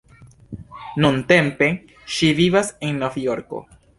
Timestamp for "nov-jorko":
3.05-3.63